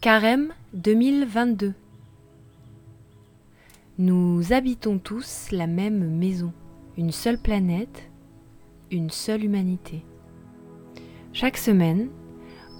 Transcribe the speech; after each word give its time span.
Carême 0.00 0.54
2022 0.72 1.74
Nous 3.98 4.54
habitons 4.54 4.98
tous 4.98 5.48
la 5.52 5.66
même 5.66 6.16
maison, 6.16 6.54
une 6.96 7.10
seule 7.10 7.36
planète, 7.36 8.10
une 8.90 9.10
seule 9.10 9.44
humanité. 9.44 10.02
Chaque 11.34 11.58
semaine, 11.58 12.08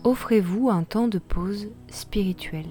offrez-vous 0.02 0.70
un 0.70 0.82
temps 0.82 1.08
de 1.08 1.18
pause 1.18 1.68
spirituelle. 1.88 2.70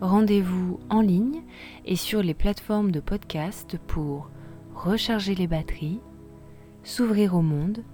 Rendez-vous 0.00 0.80
en 0.90 1.00
ligne 1.00 1.42
et 1.84 1.94
sur 1.94 2.24
les 2.24 2.34
plateformes 2.34 2.90
de 2.90 2.98
podcast 2.98 3.78
pour 3.86 4.30
recharger 4.74 5.36
les 5.36 5.46
batteries, 5.46 6.00
s'ouvrir 6.82 7.36
au 7.36 7.42
monde, 7.42 7.84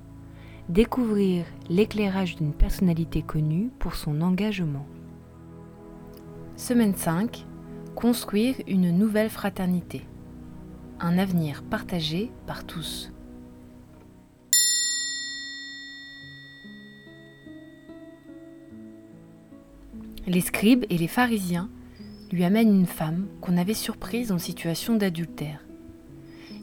découvrir 0.71 1.45
l'éclairage 1.69 2.37
d'une 2.37 2.55
personnalité 2.55 3.21
connue 3.21 3.69
pour 3.79 3.95
son 3.95 4.23
engagement. 4.23 4.87
Semaine 6.61 6.95
5. 6.95 7.47
Construire 7.95 8.55
une 8.69 8.91
nouvelle 8.91 9.31
fraternité. 9.31 10.03
Un 11.01 11.17
avenir 11.17 11.63
partagé 11.63 12.31
par 12.47 12.67
tous. 12.67 13.11
Les 20.27 20.43
scribes 20.43 20.85
et 20.91 20.99
les 20.99 21.09
pharisiens 21.09 21.71
lui 22.31 22.45
amènent 22.45 22.75
une 22.75 22.87
femme 22.87 23.27
qu'on 23.41 23.57
avait 23.57 23.73
surprise 23.73 24.31
en 24.31 24.39
situation 24.39 24.97
d'adultère. 24.97 25.65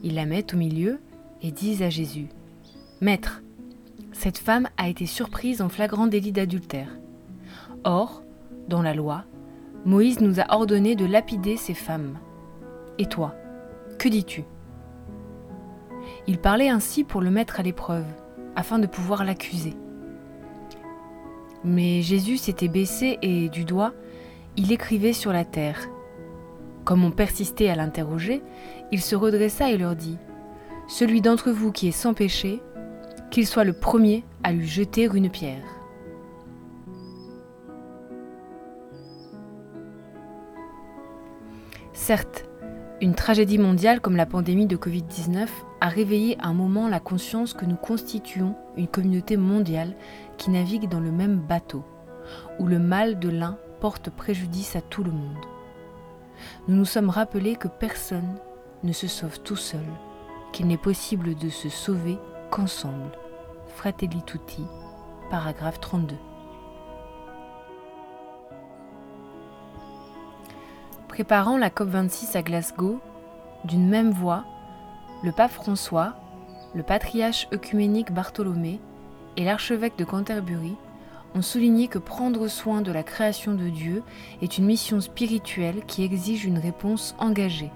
Ils 0.03 0.13
la 0.13 0.27
mettent 0.27 0.53
au 0.53 0.57
milieu 0.57 0.99
et 1.41 1.51
disent 1.51 1.81
à 1.81 1.89
Jésus 1.89 2.27
Maître, 3.01 3.41
cette 4.11 4.37
femme 4.37 4.69
a 4.77 4.89
été 4.89 5.07
surprise 5.07 5.59
en 5.59 5.69
flagrant 5.69 6.05
délit 6.05 6.31
d'adultère. 6.31 6.99
Or, 7.83 8.21
dans 8.69 8.83
la 8.83 8.93
loi, 8.93 9.25
Moïse 9.85 10.19
nous 10.19 10.39
a 10.39 10.53
ordonné 10.53 10.95
de 10.95 11.05
lapider 11.05 11.57
ces 11.57 11.73
femmes. 11.73 12.17
Et 12.97 13.05
toi, 13.05 13.35
que 13.99 14.09
dis-tu? 14.09 14.43
Il 16.27 16.39
parlait 16.39 16.69
ainsi 16.69 17.03
pour 17.03 17.21
le 17.21 17.31
mettre 17.31 17.59
à 17.59 17.63
l'épreuve, 17.63 18.05
afin 18.55 18.79
de 18.79 18.87
pouvoir 18.87 19.23
l'accuser. 19.23 19.73
Mais 21.63 22.01
Jésus 22.01 22.37
s'était 22.37 22.67
baissé 22.67 23.17
et, 23.21 23.49
du 23.49 23.65
doigt, 23.65 23.93
il 24.55 24.71
écrivait 24.71 25.13
sur 25.13 25.31
la 25.31 25.45
terre. 25.45 25.79
Comme 26.83 27.03
on 27.03 27.11
persistait 27.11 27.69
à 27.69 27.75
l'interroger, 27.75 28.41
il 28.91 29.01
se 29.01 29.15
redressa 29.15 29.69
et 29.71 29.77
leur 29.77 29.95
dit 29.95 30.17
Celui 30.87 31.21
d'entre 31.21 31.51
vous 31.51 31.71
qui 31.71 31.87
est 31.87 31.91
sans 31.91 32.13
péché, 32.13 32.61
qu'il 33.31 33.45
soit 33.45 33.65
le 33.65 33.73
premier 33.73 34.23
à 34.43 34.51
lui 34.51 34.67
jeter 34.67 35.09
une 35.13 35.29
pierre. 35.29 35.76
Certes, 41.97 42.45
une 43.01 43.15
tragédie 43.15 43.57
mondiale 43.57 43.99
comme 43.99 44.15
la 44.15 44.27
pandémie 44.27 44.67
de 44.67 44.77
Covid-19 44.77 45.47
a 45.81 45.89
réveillé 45.89 46.37
un 46.39 46.53
moment 46.53 46.87
la 46.87 47.01
conscience 47.01 47.53
que 47.53 47.65
nous 47.65 47.75
constituons 47.75 48.55
une 48.77 48.87
communauté 48.87 49.35
mondiale 49.35 49.93
qui 50.37 50.51
navigue 50.51 50.87
dans 50.87 51.01
le 51.01 51.11
même 51.11 51.39
bateau, 51.39 51.83
où 52.59 52.67
le 52.67 52.77
mal 52.77 53.19
de 53.19 53.29
l'un 53.29 53.57
porte 53.81 54.11
préjudice 54.11 54.75
à 54.77 54.81
tout 54.81 55.03
le 55.03 55.11
monde. 55.11 55.43
Nous 56.67 56.75
nous 56.75 56.85
sommes 56.85 57.09
rappelés 57.09 57.55
que 57.55 57.67
personne 57.67 58.37
ne 58.83 58.93
se 58.93 59.07
sauve 59.07 59.41
tout 59.41 59.57
seul, 59.57 59.83
qu'il 60.53 60.67
n'est 60.67 60.77
possible 60.77 61.35
de 61.35 61.49
se 61.49 61.67
sauver 61.67 62.17
qu'ensemble. 62.51 63.11
Fratelli 63.75 64.21
Tutti, 64.23 64.63
paragraphe 65.29 65.81
32. 65.81 66.15
Préparant 71.17 71.57
la 71.57 71.71
COP26 71.71 72.37
à 72.37 72.43
Glasgow, 72.43 72.99
d'une 73.63 73.89
même 73.89 74.11
voix, 74.11 74.45
le 75.23 75.31
pape 75.31 75.49
François, 75.49 76.13
le 76.75 76.83
patriarche 76.83 77.47
œcuménique 77.51 78.11
Bartholomé 78.11 78.79
et 79.35 79.43
l'archevêque 79.43 79.97
de 79.97 80.05
Canterbury 80.05 80.75
ont 81.33 81.41
souligné 81.41 81.87
que 81.87 81.97
prendre 81.97 82.47
soin 82.47 82.83
de 82.83 82.91
la 82.91 83.01
création 83.01 83.55
de 83.55 83.67
Dieu 83.67 84.03
est 84.43 84.59
une 84.59 84.65
mission 84.65 85.01
spirituelle 85.01 85.83
qui 85.87 86.03
exige 86.03 86.45
une 86.45 86.59
réponse 86.59 87.15
engagée. 87.17 87.71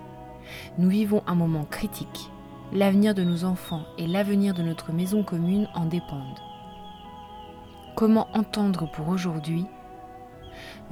Nous 0.78 0.90
vivons 0.90 1.24
un 1.26 1.34
moment 1.34 1.66
critique. 1.66 2.30
L'avenir 2.72 3.16
de 3.16 3.24
nos 3.24 3.44
enfants 3.44 3.86
et 3.98 4.06
l'avenir 4.06 4.54
de 4.54 4.62
notre 4.62 4.94
maison 4.94 5.24
commune 5.24 5.68
en 5.74 5.86
dépendent. 5.86 6.44
Comment 7.96 8.28
entendre 8.38 8.88
pour 8.92 9.10
aujourd'hui? 9.10 9.66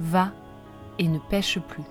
Va 0.00 0.32
et 0.98 1.06
ne 1.06 1.20
pêche 1.20 1.60
plus. 1.60 1.84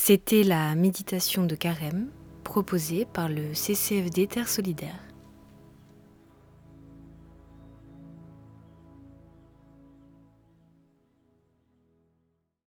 C'était 0.00 0.44
la 0.44 0.76
méditation 0.76 1.44
de 1.44 1.56
carême 1.56 2.08
proposée 2.44 3.04
par 3.04 3.28
le 3.28 3.52
CCFD 3.52 4.28
Terre 4.28 4.48
Solidaire. 4.48 5.07